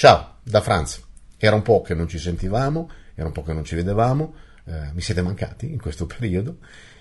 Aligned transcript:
Ciao, 0.00 0.36
da 0.42 0.62
Franz. 0.62 0.98
Era 1.36 1.54
un 1.54 1.60
po' 1.60 1.82
che 1.82 1.92
non 1.92 2.08
ci 2.08 2.18
sentivamo, 2.18 2.88
era 3.14 3.26
un 3.26 3.34
po' 3.34 3.42
che 3.42 3.52
non 3.52 3.66
ci 3.66 3.74
vedevamo, 3.74 4.32
eh, 4.64 4.92
mi 4.94 5.02
siete 5.02 5.20
mancati 5.20 5.70
in 5.70 5.78
questo 5.78 6.06
periodo 6.08 6.56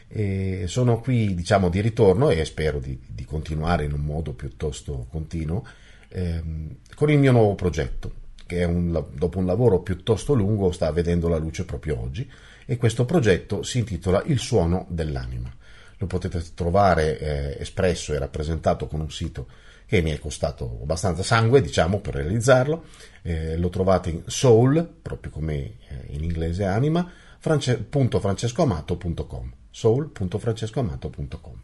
e 0.10 0.66
sono 0.68 1.00
qui 1.00 1.34
diciamo 1.34 1.70
di 1.70 1.80
ritorno 1.80 2.30
e 2.30 2.44
spero 2.44 2.80
di, 2.80 3.00
di 3.08 3.24
continuare 3.24 3.86
in 3.86 3.94
un 3.94 4.02
modo 4.02 4.34
piuttosto 4.34 5.08
continuo 5.10 5.66
ehm, 6.10 6.76
con 6.94 7.10
il 7.10 7.20
mio 7.20 7.32
nuovo 7.32 7.56
progetto 7.56 8.16
che 8.46 8.66
un, 8.66 8.92
dopo 9.14 9.40
un 9.40 9.46
lavoro 9.46 9.80
piuttosto 9.80 10.34
lungo 10.34 10.74
sta 10.74 10.92
vedendo 10.92 11.30
la 11.30 11.38
luce 11.38 11.64
proprio 11.64 12.02
oggi 12.02 12.30
e 12.66 12.76
questo 12.76 13.06
progetto 13.06 13.64
si 13.64 13.78
intitola 13.78 14.24
Il 14.26 14.40
suono 14.40 14.86
dell'anima. 14.90 15.50
Lo 16.00 16.08
potete 16.08 16.44
trovare 16.56 17.20
eh, 17.20 17.62
espresso 17.62 18.14
e 18.14 18.20
rappresentato 18.20 18.88
con 18.88 19.00
un 19.00 19.12
sito 19.12 19.48
che 19.86 20.02
mi 20.02 20.12
è 20.12 20.20
costato 20.20 20.80
abbastanza 20.82 21.24
sangue, 21.24 21.62
diciamo, 21.62 22.00
per 22.00 22.16
realizzarlo. 22.16 22.84
Eh, 23.22 23.56
lo 23.58 23.70
trovate 23.70 24.10
in 24.10 24.24
soul, 24.26 24.86
proprio 25.02 25.32
come 25.32 25.56
eh, 25.56 25.78
in 26.10 26.24
inglese 26.24 26.66
anima, 26.66 27.10
france.francescoamato.com 27.40 29.54
soul.francescoamato.com 29.72 31.62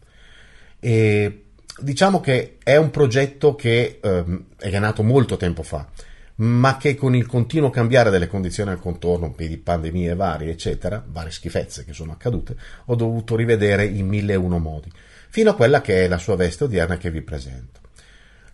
e 0.79 1.45
diciamo 1.79 2.21
che 2.21 2.57
è 2.63 2.77
un 2.77 2.91
progetto 2.91 3.55
che 3.55 3.99
ehm, 4.01 4.45
è 4.57 4.79
nato 4.79 5.03
molto 5.03 5.37
tempo 5.37 5.63
fa 5.63 5.87
ma 6.37 6.77
che 6.77 6.95
con 6.95 7.15
il 7.15 7.25
continuo 7.25 7.69
cambiare 7.69 8.09
delle 8.09 8.27
condizioni 8.27 8.71
al 8.71 8.79
contorno, 8.79 9.33
di 9.37 9.57
pandemie 9.57 10.15
varie, 10.15 10.51
eccetera, 10.51 11.03
varie 11.05 11.31
schifezze 11.31 11.85
che 11.85 11.93
sono 11.93 12.11
accadute, 12.11 12.55
ho 12.85 12.95
dovuto 12.95 13.35
rivedere 13.35 13.85
in 13.85 14.07
mille 14.07 14.33
e 14.33 14.37
uno 14.37 14.59
modi, 14.59 14.91
fino 15.29 15.51
a 15.51 15.55
quella 15.55 15.81
che 15.81 16.03
è 16.03 16.07
la 16.07 16.17
sua 16.17 16.35
veste 16.35 16.65
odierna 16.65 16.97
che 16.97 17.11
vi 17.11 17.21
presento. 17.21 17.83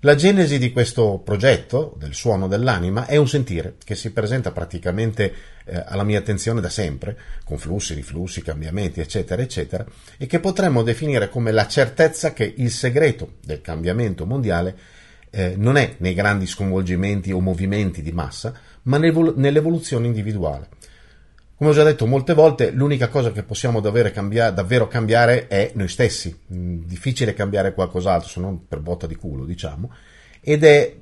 La 0.03 0.15
genesi 0.15 0.57
di 0.57 0.71
questo 0.71 1.21
progetto, 1.23 1.95
del 1.99 2.15
suono 2.15 2.47
dell'anima, 2.47 3.05
è 3.05 3.17
un 3.17 3.27
sentire 3.27 3.75
che 3.83 3.93
si 3.93 4.11
presenta 4.11 4.51
praticamente 4.51 5.31
eh, 5.63 5.83
alla 5.85 6.03
mia 6.03 6.17
attenzione 6.17 6.59
da 6.59 6.69
sempre, 6.69 7.15
con 7.43 7.59
flussi, 7.59 7.93
riflussi, 7.93 8.41
cambiamenti, 8.41 8.99
eccetera, 8.99 9.43
eccetera, 9.43 9.85
e 10.17 10.25
che 10.25 10.39
potremmo 10.39 10.81
definire 10.81 11.29
come 11.29 11.51
la 11.51 11.67
certezza 11.67 12.33
che 12.33 12.51
il 12.57 12.71
segreto 12.71 13.33
del 13.45 13.61
cambiamento 13.61 14.25
mondiale 14.25 14.75
eh, 15.31 15.55
non 15.57 15.77
è 15.77 15.95
nei 15.97 16.13
grandi 16.13 16.45
sconvolgimenti 16.45 17.31
o 17.31 17.39
movimenti 17.39 18.01
di 18.01 18.11
massa, 18.11 18.53
ma 18.83 18.97
nell'evoluzione 18.97 20.05
individuale. 20.05 20.67
Come 21.61 21.73
ho 21.73 21.75
già 21.75 21.83
detto 21.83 22.07
molte 22.07 22.33
volte, 22.33 22.71
l'unica 22.71 23.07
cosa 23.07 23.31
che 23.31 23.43
possiamo 23.43 23.81
davvero 23.81 24.09
cambiare, 24.09 24.51
davvero 24.53 24.87
cambiare 24.87 25.47
è 25.47 25.71
noi 25.75 25.87
stessi. 25.87 26.35
Mm, 26.51 26.85
difficile 26.85 27.35
cambiare 27.35 27.75
qualcos'altro, 27.75 28.27
se 28.27 28.39
non 28.39 28.67
per 28.67 28.79
botta 28.79 29.05
di 29.05 29.15
culo, 29.15 29.45
diciamo. 29.45 29.93
Ed 30.41 30.63
è, 30.63 30.95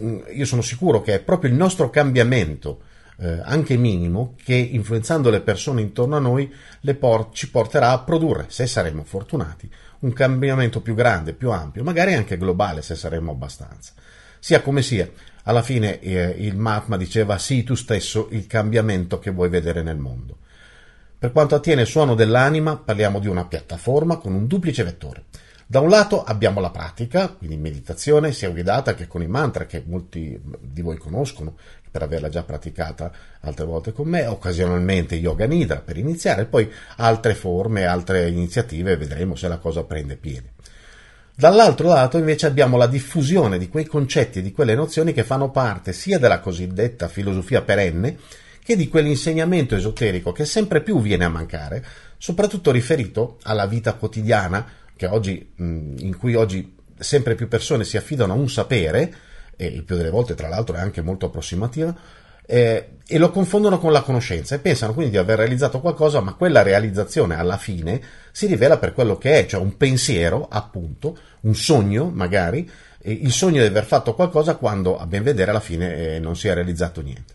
mm, 0.00 0.20
io 0.32 0.44
sono 0.44 0.62
sicuro 0.62 1.02
che 1.02 1.14
è 1.14 1.20
proprio 1.20 1.50
il 1.50 1.56
nostro 1.56 1.90
cambiamento, 1.90 2.82
eh, 3.18 3.40
anche 3.42 3.76
minimo, 3.76 4.36
che 4.40 4.54
influenzando 4.54 5.30
le 5.30 5.40
persone 5.40 5.80
intorno 5.80 6.14
a 6.14 6.20
noi 6.20 6.52
por- 6.96 7.30
ci 7.32 7.50
porterà 7.50 7.90
a 7.90 7.98
produrre, 7.98 8.46
se 8.46 8.68
saremo 8.68 9.02
fortunati, 9.02 9.68
un 10.04 10.12
cambiamento 10.12 10.82
più 10.82 10.94
grande, 10.94 11.32
più 11.32 11.50
ampio, 11.50 11.82
magari 11.82 12.14
anche 12.14 12.36
globale, 12.36 12.82
se 12.82 12.94
saremo 12.94 13.32
abbastanza. 13.32 13.92
Sia 14.38 14.60
come 14.60 14.82
sia, 14.82 15.10
alla 15.44 15.62
fine 15.62 15.98
eh, 16.00 16.34
il 16.38 16.56
Mahatma 16.56 16.98
diceva 16.98 17.38
sii 17.38 17.64
tu 17.64 17.74
stesso 17.74 18.28
il 18.30 18.46
cambiamento 18.46 19.18
che 19.18 19.30
vuoi 19.30 19.48
vedere 19.48 19.82
nel 19.82 19.96
mondo. 19.96 20.38
Per 21.18 21.32
quanto 21.32 21.54
attiene 21.54 21.82
il 21.82 21.86
suono 21.86 22.14
dell'anima, 22.14 22.76
parliamo 22.76 23.18
di 23.18 23.28
una 23.28 23.46
piattaforma 23.46 24.18
con 24.18 24.34
un 24.34 24.46
duplice 24.46 24.84
vettore. 24.84 25.24
Da 25.66 25.80
un 25.80 25.88
lato 25.88 26.22
abbiamo 26.22 26.60
la 26.60 26.68
pratica, 26.68 27.28
quindi 27.28 27.56
meditazione 27.56 28.32
sia 28.32 28.50
guidata 28.50 28.94
che 28.94 29.06
con 29.06 29.22
i 29.22 29.26
mantra 29.26 29.64
che 29.64 29.82
molti 29.86 30.38
di 30.60 30.82
voi 30.82 30.98
conoscono 30.98 31.56
per 31.94 32.02
averla 32.02 32.28
già 32.28 32.42
praticata 32.42 33.12
altre 33.42 33.64
volte 33.64 33.92
con 33.92 34.08
me, 34.08 34.26
occasionalmente 34.26 35.14
yoga 35.14 35.46
nidra 35.46 35.78
per 35.78 35.96
iniziare, 35.96 36.44
poi 36.44 36.68
altre 36.96 37.36
forme, 37.36 37.84
altre 37.84 38.28
iniziative, 38.28 38.96
vedremo 38.96 39.36
se 39.36 39.46
la 39.46 39.58
cosa 39.58 39.84
prende 39.84 40.16
piede. 40.16 40.54
Dall'altro 41.36 41.86
lato 41.86 42.18
invece 42.18 42.46
abbiamo 42.46 42.76
la 42.76 42.88
diffusione 42.88 43.58
di 43.58 43.68
quei 43.68 43.86
concetti 43.86 44.40
e 44.40 44.42
di 44.42 44.50
quelle 44.50 44.74
nozioni 44.74 45.12
che 45.12 45.22
fanno 45.22 45.52
parte 45.52 45.92
sia 45.92 46.18
della 46.18 46.40
cosiddetta 46.40 47.06
filosofia 47.06 47.62
perenne 47.62 48.18
che 48.64 48.74
di 48.74 48.88
quell'insegnamento 48.88 49.76
esoterico 49.76 50.32
che 50.32 50.46
sempre 50.46 50.80
più 50.80 51.00
viene 51.00 51.24
a 51.24 51.28
mancare, 51.28 51.84
soprattutto 52.18 52.72
riferito 52.72 53.38
alla 53.42 53.66
vita 53.66 53.94
quotidiana 53.94 54.66
oggi, 55.08 55.52
in 55.58 56.16
cui 56.18 56.34
oggi 56.34 56.74
sempre 56.98 57.36
più 57.36 57.46
persone 57.46 57.84
si 57.84 57.96
affidano 57.96 58.32
a 58.32 58.36
un 58.36 58.48
sapere, 58.48 59.14
e 59.56 59.66
il 59.66 59.84
più 59.84 59.96
delle 59.96 60.10
volte 60.10 60.34
tra 60.34 60.48
l'altro 60.48 60.76
è 60.76 60.80
anche 60.80 61.02
molto 61.02 61.26
approssimativa, 61.26 61.94
eh, 62.46 62.88
e 63.06 63.18
lo 63.18 63.30
confondono 63.30 63.78
con 63.78 63.92
la 63.92 64.02
conoscenza 64.02 64.54
e 64.54 64.58
pensano 64.58 64.92
quindi 64.94 65.12
di 65.12 65.18
aver 65.18 65.38
realizzato 65.38 65.80
qualcosa, 65.80 66.20
ma 66.20 66.34
quella 66.34 66.62
realizzazione 66.62 67.36
alla 67.36 67.56
fine 67.56 68.00
si 68.32 68.46
rivela 68.46 68.78
per 68.78 68.92
quello 68.92 69.16
che 69.16 69.40
è, 69.40 69.46
cioè 69.46 69.60
un 69.60 69.76
pensiero, 69.76 70.46
appunto, 70.50 71.16
un 71.40 71.54
sogno 71.54 72.10
magari, 72.12 72.70
il 73.02 73.32
sogno 73.32 73.60
di 73.60 73.66
aver 73.66 73.84
fatto 73.84 74.14
qualcosa 74.14 74.56
quando 74.56 74.98
a 74.98 75.06
ben 75.06 75.22
vedere 75.22 75.50
alla 75.50 75.60
fine 75.60 76.16
eh, 76.16 76.18
non 76.18 76.36
si 76.36 76.48
è 76.48 76.54
realizzato 76.54 77.02
niente. 77.02 77.34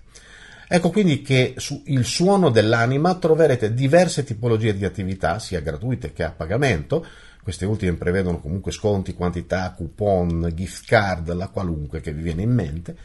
Ecco 0.72 0.92
quindi 0.92 1.24
che 1.24 1.56
su 1.58 1.82
il 1.88 2.06
suono 2.06 2.52
dell'anima 2.52 3.16
troverete 3.16 3.74
diverse 3.74 4.24
tipologie 4.24 4.76
di 4.76 4.86
attività, 4.86 5.40
sia 5.40 5.62
gratuite 5.62 6.14
che 6.14 6.24
a 6.24 6.32
pagamento, 6.32 7.06
queste 7.42 7.66
ultime 7.66 7.94
prevedono 7.94 8.40
comunque 8.40 8.72
sconti, 8.72 9.14
quantità, 9.14 9.74
coupon, 9.76 10.52
gift 10.54 10.86
card, 10.86 11.34
la 11.34 11.48
qualunque 11.48 12.02
che 12.02 12.12
vi 12.12 12.22
viene 12.22 12.42
in 12.42 12.52
mente, 12.52 12.96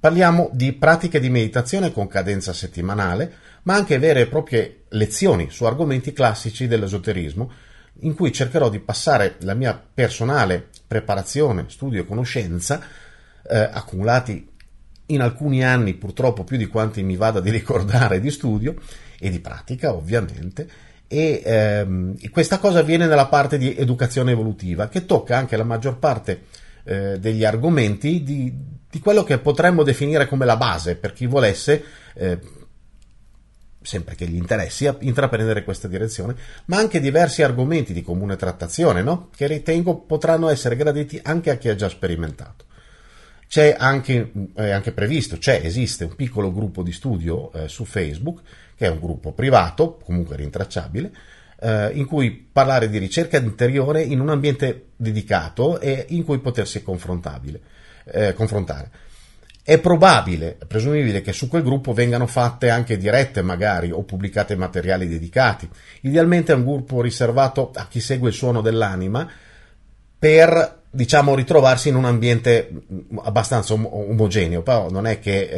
Parliamo 0.00 0.48
di 0.54 0.72
pratiche 0.72 1.20
di 1.20 1.28
meditazione 1.28 1.92
con 1.92 2.08
cadenza 2.08 2.54
settimanale, 2.54 3.34
ma 3.64 3.74
anche 3.74 3.98
vere 3.98 4.22
e 4.22 4.28
proprie 4.28 4.84
lezioni 4.88 5.50
su 5.50 5.64
argomenti 5.64 6.14
classici 6.14 6.66
dell'esoterismo, 6.66 7.52
in 8.00 8.14
cui 8.14 8.32
cercherò 8.32 8.70
di 8.70 8.78
passare 8.78 9.36
la 9.40 9.52
mia 9.52 9.78
personale 9.92 10.70
preparazione, 10.86 11.66
studio 11.68 12.00
e 12.00 12.06
conoscenza, 12.06 12.80
eh, 13.46 13.58
accumulati 13.58 14.48
in 15.04 15.20
alcuni 15.20 15.62
anni 15.62 15.92
purtroppo 15.92 16.44
più 16.44 16.56
di 16.56 16.66
quanti 16.66 17.02
mi 17.02 17.16
vada 17.16 17.40
di 17.40 17.50
ricordare 17.50 18.20
di 18.20 18.30
studio 18.30 18.76
e 19.18 19.28
di 19.28 19.40
pratica 19.40 19.92
ovviamente, 19.92 20.66
e 21.12 21.42
ehm, 21.44 22.30
questa 22.30 22.60
cosa 22.60 22.78
avviene 22.78 23.08
nella 23.08 23.26
parte 23.26 23.58
di 23.58 23.74
educazione 23.74 24.30
evolutiva 24.30 24.86
che 24.88 25.06
tocca 25.06 25.36
anche 25.36 25.56
la 25.56 25.64
maggior 25.64 25.98
parte 25.98 26.42
eh, 26.84 27.18
degli 27.18 27.44
argomenti 27.44 28.22
di, 28.22 28.54
di 28.88 28.98
quello 29.00 29.24
che 29.24 29.38
potremmo 29.38 29.82
definire 29.82 30.28
come 30.28 30.44
la 30.44 30.56
base 30.56 30.94
per 30.94 31.12
chi 31.12 31.26
volesse, 31.26 31.82
eh, 32.14 32.38
sempre 33.82 34.14
che 34.14 34.28
gli 34.28 34.36
interessi, 34.36 34.88
intraprendere 35.00 35.64
questa 35.64 35.88
direzione, 35.88 36.36
ma 36.66 36.76
anche 36.76 37.00
diversi 37.00 37.42
argomenti 37.42 37.92
di 37.92 38.02
comune 38.02 38.36
trattazione, 38.36 39.02
no? 39.02 39.30
che 39.34 39.48
ritengo 39.48 39.96
potranno 39.96 40.48
essere 40.48 40.76
graditi 40.76 41.18
anche 41.24 41.50
a 41.50 41.56
chi 41.56 41.70
ha 41.70 41.74
già 41.74 41.88
sperimentato. 41.88 42.66
C'è 43.50 43.74
anche, 43.76 44.30
è 44.54 44.70
anche 44.70 44.92
previsto, 44.92 45.36
c'è, 45.36 45.60
esiste 45.64 46.04
un 46.04 46.14
piccolo 46.14 46.52
gruppo 46.52 46.84
di 46.84 46.92
studio 46.92 47.52
eh, 47.52 47.66
su 47.66 47.84
Facebook, 47.84 48.42
che 48.76 48.86
è 48.86 48.90
un 48.90 49.00
gruppo 49.00 49.32
privato, 49.32 49.98
comunque 50.04 50.36
rintracciabile, 50.36 51.10
eh, 51.60 51.90
in 51.94 52.06
cui 52.06 52.30
parlare 52.30 52.88
di 52.88 52.98
ricerca 52.98 53.38
interiore 53.38 54.02
in 54.02 54.20
un 54.20 54.28
ambiente 54.28 54.90
dedicato 54.94 55.80
e 55.80 56.06
in 56.10 56.22
cui 56.22 56.38
potersi 56.38 56.80
eh, 58.04 58.34
confrontare. 58.34 58.90
È 59.64 59.78
probabile, 59.80 60.56
è 60.56 60.66
presumibile 60.66 61.20
che 61.20 61.32
su 61.32 61.48
quel 61.48 61.64
gruppo 61.64 61.92
vengano 61.92 62.28
fatte 62.28 62.70
anche 62.70 62.96
dirette 62.96 63.42
magari 63.42 63.90
o 63.90 64.04
pubblicate 64.04 64.54
materiali 64.54 65.08
dedicati. 65.08 65.68
Idealmente 66.02 66.52
è 66.52 66.54
un 66.54 66.62
gruppo 66.62 67.02
riservato 67.02 67.72
a 67.74 67.88
chi 67.88 67.98
segue 67.98 68.28
il 68.28 68.34
suono 68.36 68.60
dell'anima 68.60 69.28
per 70.16 70.79
diciamo 70.90 71.34
ritrovarsi 71.34 71.88
in 71.88 71.94
un 71.94 72.04
ambiente 72.04 72.70
abbastanza 73.22 73.74
om- 73.74 73.88
omogeneo, 73.90 74.62
però 74.62 74.90
non 74.90 75.06
è 75.06 75.18
che 75.20 75.48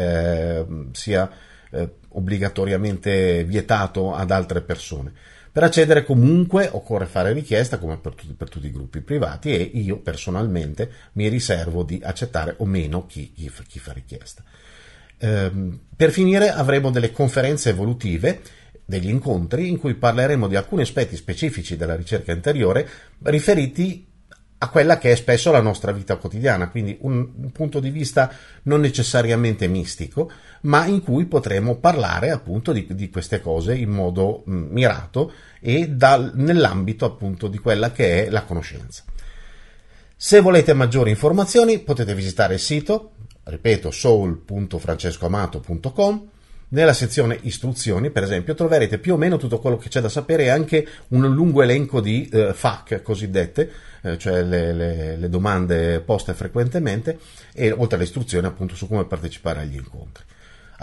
eh, 0.58 0.66
sia 0.92 1.30
eh, 1.70 1.88
obbligatoriamente 2.08 3.44
vietato 3.44 4.14
ad 4.14 4.30
altre 4.30 4.60
persone. 4.60 5.12
Per 5.52 5.62
accedere 5.62 6.04
comunque 6.04 6.68
occorre 6.70 7.04
fare 7.06 7.32
richiesta 7.32 7.78
come 7.78 7.98
per 7.98 8.14
tutti, 8.14 8.32
per 8.32 8.48
tutti, 8.48 8.66
i 8.66 8.72
gruppi 8.72 9.00
privati 9.00 9.52
e 9.52 9.60
io 9.60 9.98
personalmente 9.98 10.90
mi 11.12 11.28
riservo 11.28 11.82
di 11.82 12.00
accettare 12.02 12.54
o 12.58 12.64
meno 12.64 13.06
chi, 13.06 13.32
chi, 13.32 13.50
chi 13.66 13.78
fa 13.78 13.92
richiesta. 13.92 14.42
Ehm, 15.18 15.78
per 15.94 16.10
finire 16.10 16.50
avremo 16.50 16.90
delle 16.90 17.12
conferenze 17.12 17.70
evolutive 17.70 18.40
degli 18.84 19.08
incontri 19.08 19.68
in 19.68 19.78
cui 19.78 19.94
parleremo 19.94 20.48
di 20.48 20.56
alcuni 20.56 20.82
aspetti 20.82 21.16
specifici 21.16 21.76
della 21.76 21.96
ricerca 21.96 22.32
interiore 22.32 22.88
riferiti 23.22 24.11
a 24.62 24.68
quella 24.68 24.98
che 24.98 25.12
è 25.12 25.14
spesso 25.16 25.50
la 25.50 25.60
nostra 25.60 25.92
vita 25.92 26.16
quotidiana, 26.16 26.68
quindi 26.68 26.96
un, 27.00 27.28
un, 27.36 27.50
punto 27.50 27.80
di 27.80 27.90
vista 27.90 28.32
non 28.62 28.80
necessariamente 28.80 29.66
mistico, 29.66 30.30
ma 30.62 30.86
in 30.86 31.02
cui 31.02 31.26
potremo 31.26 31.76
parlare 31.76 32.30
appunto 32.30 32.72
di, 32.72 32.86
di 32.90 33.10
queste 33.10 33.40
cose 33.40 33.74
in 33.74 33.90
modo 33.90 34.44
mm, 34.48 34.70
mirato 34.70 35.32
e 35.60 35.88
dal, 35.88 36.30
nell'ambito 36.34 37.04
appunto 37.04 37.48
di 37.48 37.58
quella 37.58 37.90
che 37.90 38.26
è 38.26 38.30
la 38.30 38.44
conoscenza. 38.44 39.02
Se 40.16 40.40
volete 40.40 40.72
maggiori 40.74 41.10
informazioni 41.10 41.80
potete 41.80 42.14
visitare 42.14 42.54
il 42.54 42.60
sito 42.60 43.14
ripeto, 43.44 43.90
soul.francescoamato.com. 43.90 46.28
Nella 46.72 46.94
sezione 46.94 47.38
istruzioni, 47.42 48.10
per 48.10 48.22
esempio, 48.22 48.54
troverete 48.54 48.96
più 48.96 49.12
o 49.12 49.16
meno 49.18 49.36
tutto 49.36 49.58
quello 49.58 49.76
che 49.76 49.90
c'è 49.90 50.00
da 50.00 50.08
sapere 50.08 50.44
e 50.44 50.48
anche 50.48 50.86
un 51.08 51.30
lungo 51.30 51.60
elenco 51.60 52.00
di 52.00 52.26
eh, 52.32 52.54
FAQ 52.54 53.02
cosiddette, 53.02 53.70
eh, 54.00 54.16
cioè 54.16 54.42
le, 54.42 54.72
le, 54.72 55.16
le, 55.16 55.28
domande 55.28 56.00
poste 56.00 56.32
frequentemente, 56.32 57.18
e 57.52 57.72
oltre 57.72 57.96
alle 57.96 58.06
istruzioni 58.06 58.46
appunto 58.46 58.74
su 58.74 58.88
come 58.88 59.04
partecipare 59.04 59.60
agli 59.60 59.76
incontri. 59.76 60.24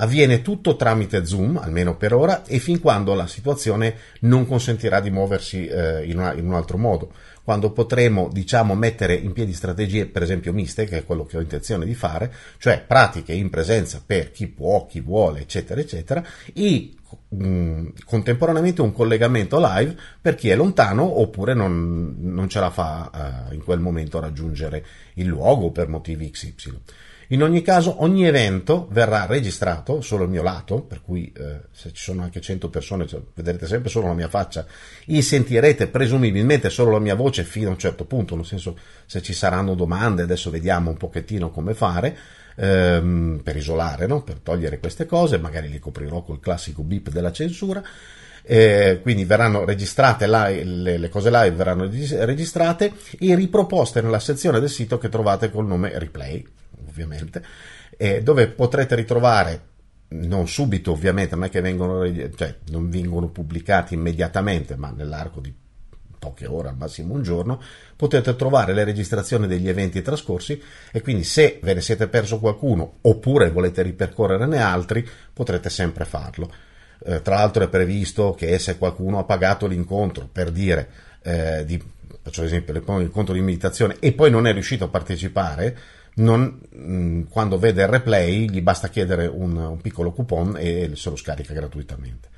Avviene 0.01 0.41
tutto 0.41 0.77
tramite 0.77 1.25
Zoom, 1.25 1.57
almeno 1.57 1.97
per 1.97 2.13
ora, 2.13 2.45
e 2.45 2.59
fin 2.59 2.79
quando 2.79 3.13
la 3.13 3.27
situazione 3.27 3.95
non 4.21 4.45
consentirà 4.45 5.01
di 5.01 5.09
muoversi 5.09 5.67
eh, 5.67 6.05
in, 6.05 6.17
una, 6.17 6.33
in, 6.33 6.45
un 6.45 6.53
altro 6.53 6.77
modo. 6.77 7.11
Quando 7.43 7.71
potremo, 7.71 8.29
diciamo, 8.31 8.75
mettere 8.75 9.15
in 9.15 9.33
piedi 9.33 9.53
strategie, 9.53 10.05
per 10.05 10.21
esempio, 10.21 10.53
miste, 10.53 10.85
che 10.85 10.99
è 10.99 11.03
quello 11.03 11.25
che 11.25 11.35
ho 11.35 11.41
intenzione 11.41 11.85
di 11.85 11.95
fare, 11.95 12.33
cioè 12.59 12.81
pratiche 12.85 13.33
in 13.33 13.49
presenza 13.49 14.01
per 14.05 14.31
chi 14.31 14.47
può, 14.47 14.85
chi 14.85 15.01
vuole, 15.01 15.41
eccetera, 15.41 15.81
eccetera, 15.81 16.23
e 16.53 16.91
mm, 17.35 17.87
contemporaneamente 18.05 18.81
un 18.81 18.93
collegamento 18.93 19.59
live 19.59 19.97
per 20.21 20.35
chi 20.35 20.47
è 20.47 20.55
lontano 20.55 21.19
oppure 21.19 21.53
non, 21.53 22.15
non 22.19 22.47
ce 22.47 22.59
la 22.61 22.69
fa 22.69 23.47
uh, 23.49 23.53
in 23.53 23.63
quel 23.63 23.79
momento 23.79 24.19
raggiungere 24.21 24.85
il 25.15 25.25
luogo 25.25 25.71
per 25.71 25.89
motivi 25.89 26.29
XY. 26.29 26.79
In 27.31 27.43
ogni 27.43 27.61
caso, 27.61 28.01
ogni 28.01 28.25
evento 28.25 28.87
verrà 28.89 29.27
registrato, 29.27 30.01
solo 30.01 30.23
il 30.23 30.31
mio 30.31 30.41
lato, 30.41 30.81
per 30.81 31.03
cui 31.03 31.31
eh, 31.37 31.61
se 31.71 31.91
ci 31.93 32.01
sono 32.01 32.23
anche 32.23 32.41
100 32.41 32.69
persone 32.69 33.05
cioè, 33.05 33.21
vedrete 33.35 33.67
sempre 33.67 33.89
solo 33.89 34.07
la 34.07 34.15
mia 34.15 34.29
faccia 34.29 34.65
e 35.05 35.21
sentirete 35.21 35.89
presumibilmente 35.89 36.71
solo 36.71 36.89
la 36.91 36.99
mia 36.99 37.13
voce 37.13 37.43
fino 37.43 37.67
a 37.67 37.73
un 37.73 37.77
certo 37.77 38.05
punto, 38.05 38.35
nel 38.35 38.45
senso 38.45 38.79
se 39.05 39.21
ci 39.21 39.33
saranno 39.33 39.75
domande, 39.75 40.23
adesso 40.23 40.49
vediamo 40.49 40.89
un 40.89 40.97
pochettino 40.97 41.51
come 41.51 41.75
fare. 41.75 42.17
Ehm, 42.55 43.39
per 43.41 43.55
isolare, 43.55 44.05
no? 44.05 44.21
per 44.23 44.39
togliere 44.39 44.79
queste 44.79 45.05
cose, 45.05 45.37
magari 45.37 45.69
li 45.69 45.79
coprirò 45.79 46.23
col 46.23 46.39
classico 46.39 46.81
beep 46.81 47.09
della 47.09 47.31
censura. 47.31 47.81
Eh, 48.41 48.99
quindi 49.03 49.23
verranno 49.23 49.63
registrate 49.65 50.27
live, 50.27 50.63
le, 50.63 50.97
le, 50.97 51.09
cose 51.09 51.29
live 51.29 51.51
verranno 51.51 51.87
registrate 51.87 52.91
e 53.19 53.35
riproposte 53.35 54.01
nella 54.01 54.19
sezione 54.19 54.59
del 54.59 54.69
sito 54.69 54.97
che 54.97 55.09
trovate 55.09 55.51
col 55.51 55.67
nome 55.67 55.97
replay 55.99 56.43
ovviamente, 56.89 57.43
eh, 57.97 58.21
dove 58.21 58.47
potrete 58.47 58.95
ritrovare 58.95 59.67
non 60.09 60.47
subito 60.47 60.91
ovviamente, 60.91 61.35
non 61.35 61.45
è 61.45 61.49
che 61.49 61.61
vengono, 61.61 62.03
cioè, 62.35 62.55
non 62.69 62.89
vengono 62.89 63.29
pubblicati 63.29 63.93
immediatamente, 63.93 64.75
ma 64.75 64.91
nell'arco 64.91 65.39
di 65.39 65.53
poche 66.19 66.45
ore, 66.45 66.67
al 66.67 66.77
massimo 66.77 67.13
un 67.13 67.23
giorno, 67.23 67.61
potete 67.95 68.35
trovare 68.35 68.73
le 68.73 68.83
registrazioni 68.83 69.47
degli 69.47 69.69
eventi 69.69 70.01
trascorsi 70.01 70.61
e 70.91 71.01
quindi 71.01 71.23
se 71.23 71.59
ve 71.63 71.73
ne 71.73 71.81
siete 71.81 72.07
perso 72.07 72.39
qualcuno 72.39 72.97
oppure 73.01 73.49
volete 73.49 73.81
ripercorrerne 73.81 74.57
altri, 74.61 75.07
potrete 75.33 75.69
sempre 75.69 76.05
farlo. 76.05 76.51
Eh, 77.05 77.21
tra 77.21 77.35
l'altro 77.35 77.63
è 77.63 77.69
previsto 77.69 78.33
che 78.33 78.59
se 78.59 78.77
qualcuno 78.77 79.19
ha 79.19 79.23
pagato 79.23 79.65
l'incontro 79.65 80.27
per 80.29 80.51
dire 80.51 80.89
eh, 81.21 81.63
di, 81.65 81.81
faccio 82.21 82.41
l'esempio, 82.41 82.73
l'incontro 82.73 83.33
di 83.33 83.41
meditazione 83.41 83.95
e 83.99 84.11
poi 84.11 84.29
non 84.29 84.45
è 84.45 84.51
riuscito 84.51 84.83
a 84.83 84.89
partecipare, 84.89 85.77
non, 86.19 86.59
mm, 86.75 87.23
quando 87.29 87.57
vede 87.57 87.81
il 87.81 87.87
replay 87.87 88.49
gli 88.49 88.61
basta 88.61 88.89
chiedere 88.89 89.27
un, 89.27 89.55
un, 89.55 89.81
piccolo 89.81 90.11
coupon 90.11 90.55
e 90.57 90.91
se 90.95 91.09
lo 91.09 91.15
scarica 91.15 91.53
gratuitamente. 91.53 92.29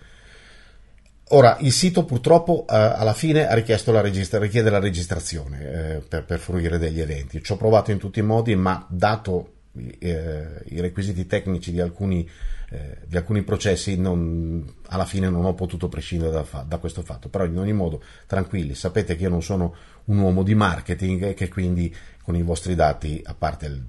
Ora, 1.34 1.58
il 1.62 1.72
sito 1.72 2.04
purtroppo 2.04 2.66
eh, 2.68 2.76
alla 2.76 3.14
fine 3.14 3.44
la 3.46 4.02
registra- 4.02 4.40
richiede 4.40 4.70
la 4.70 4.80
registrazione 4.80 5.62
eh, 5.62 5.98
per, 6.00 6.26
per, 6.26 6.40
fruire 6.40 6.78
degli 6.78 7.00
eventi. 7.00 7.42
Ci 7.42 7.54
ho 7.54 7.58
provato 7.58 7.92
in 7.92 8.00
tutti 8.00 8.20
i 8.20 8.24
modi, 8.24 8.54
ma 8.56 8.86
dato 8.90 9.54
eh, 10.00 10.46
i 10.66 10.82
requisiti 10.82 11.26
tecnici 11.28 11.72
di 11.72 11.80
alcuni, 11.80 12.30
eh, 12.74 13.00
di 13.06 13.18
alcuni 13.18 13.44
processi, 13.44 13.98
non, 13.98 14.66
alla 14.88 15.04
fine 15.06 15.30
non 15.30 15.44
ho 15.44 15.54
potuto 15.54 15.90
prescindere 15.90 16.32
da, 16.32 16.64
da, 16.66 16.78
questo 16.78 17.02
fatto. 17.02 17.28
Però 17.28 17.44
in 17.44 17.58
ogni 17.58 17.74
modo, 17.74 18.02
tranquilli, 18.26 18.76
sapete 18.76 19.18
che 19.18 19.24
io 19.24 19.30
non 19.30 19.44
sono 19.44 19.76
un 20.06 20.18
uomo 20.20 20.42
di 20.42 20.56
marketing 20.56 21.24
e 21.24 21.34
che 21.34 21.50
quindi 21.50 21.94
con 22.24 22.36
i 22.38 22.42
vostri 22.44 22.74
dati, 22.74 23.22
a 23.26 23.34
parte 23.34 23.66
il, 23.66 23.84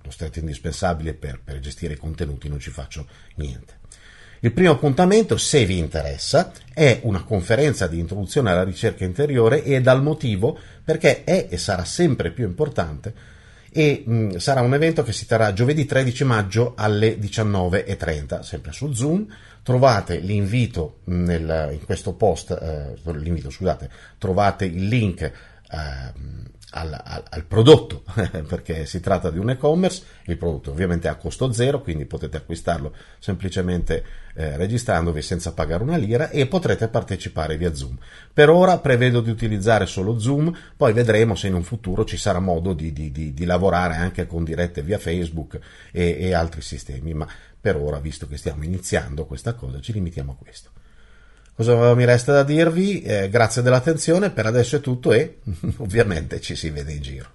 lo 0.00 0.10
stretto 0.10 0.38
indispensabile 0.38 1.14
per, 1.14 1.40
per 1.42 1.58
gestire 1.58 1.94
i 1.94 1.98
contenuti, 1.98 2.48
non 2.48 2.60
ci 2.60 2.70
faccio 2.70 3.08
niente. 3.34 3.82
Il 4.40 4.52
primo 4.52 4.70
appuntamento, 4.70 5.36
se 5.36 5.64
vi 5.64 5.78
interessa, 5.78 6.52
è 6.72 7.00
una 7.02 7.24
conferenza 7.24 7.88
di 7.88 7.98
introduzione 7.98 8.50
alla 8.50 8.62
ricerca 8.62 9.04
interiore 9.04 9.64
e 9.64 9.80
dal 9.80 10.02
motivo 10.02 10.56
perché 10.84 11.24
è 11.24 11.48
e 11.50 11.56
sarà 11.56 11.84
sempre 11.84 12.30
più 12.30 12.44
importante 12.44 13.32
e 13.76 14.04
mh, 14.06 14.36
sarà 14.36 14.60
un 14.60 14.72
evento 14.72 15.02
che 15.02 15.12
si 15.12 15.26
terrà 15.26 15.52
giovedì 15.52 15.84
13 15.84 16.22
maggio 16.22 16.74
alle 16.76 17.18
19.30, 17.18 18.42
sempre 18.42 18.70
su 18.70 18.92
Zoom. 18.92 19.26
Trovate 19.64 20.18
l'invito 20.18 21.00
nel, 21.06 21.70
in 21.72 21.84
questo 21.84 22.12
post, 22.14 22.52
eh, 22.52 22.94
l'invito, 23.18 23.50
scusate, 23.50 23.90
trovate 24.18 24.66
il 24.66 24.86
link 24.86 25.22
eh, 25.22 25.32
al, 26.74 26.92
al, 26.92 27.22
al, 27.28 27.44
prodotto, 27.44 28.02
perché 28.48 28.84
si 28.84 29.00
tratta 29.00 29.30
di 29.30 29.38
un 29.38 29.50
e-commerce, 29.50 30.02
il 30.26 30.36
prodotto 30.36 30.72
ovviamente 30.72 31.06
è 31.06 31.10
a 31.10 31.14
costo 31.14 31.52
zero, 31.52 31.80
quindi 31.80 32.04
potete 32.04 32.36
acquistarlo 32.36 32.92
semplicemente 33.18 34.04
eh, 34.34 34.56
registrandovi 34.56 35.22
senza 35.22 35.52
pagare 35.52 35.84
una 35.84 35.96
lira 35.96 36.30
e 36.30 36.46
potrete 36.46 36.88
partecipare 36.88 37.56
via 37.56 37.74
Zoom. 37.74 37.96
Per 38.32 38.50
ora 38.50 38.78
prevedo 38.78 39.20
di 39.20 39.30
utilizzare 39.30 39.86
solo 39.86 40.18
Zoom, 40.18 40.52
poi 40.76 40.92
vedremo 40.92 41.36
se 41.36 41.46
in 41.46 41.54
un 41.54 41.62
futuro 41.62 42.04
ci 42.04 42.16
sarà 42.16 42.40
modo 42.40 42.72
di, 42.72 42.92
di, 42.92 43.12
di, 43.12 43.32
di 43.32 43.44
lavorare 43.44 43.94
anche 43.94 44.26
con 44.26 44.42
dirette 44.42 44.82
via 44.82 44.98
Facebook 44.98 45.58
e, 45.92 46.16
e 46.18 46.34
altri 46.34 46.60
sistemi, 46.60 47.14
ma 47.14 47.28
per 47.60 47.76
ora, 47.76 47.98
visto 47.98 48.26
che 48.26 48.36
stiamo 48.36 48.64
iniziando 48.64 49.24
questa 49.26 49.54
cosa, 49.54 49.80
ci 49.80 49.92
limitiamo 49.92 50.32
a 50.32 50.42
questo. 50.42 50.70
Cosa 51.56 51.94
mi 51.94 52.04
resta 52.04 52.32
da 52.32 52.42
dirvi? 52.42 53.02
Eh, 53.02 53.28
grazie 53.28 53.62
dell'attenzione, 53.62 54.30
per 54.30 54.46
adesso 54.46 54.76
è 54.76 54.80
tutto 54.80 55.12
e 55.12 55.38
ovviamente 55.78 56.40
ci 56.40 56.56
si 56.56 56.70
vede 56.70 56.92
in 56.92 57.00
giro. 57.00 57.28